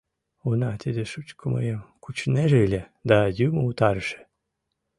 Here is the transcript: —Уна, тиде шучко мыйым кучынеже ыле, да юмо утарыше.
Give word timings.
—Уна, 0.47 0.71
тиде 0.81 1.03
шучко 1.11 1.43
мыйым 1.53 1.81
кучынеже 2.03 2.57
ыле, 2.65 2.81
да 3.09 3.17
юмо 3.47 3.61
утарыше. 3.69 4.19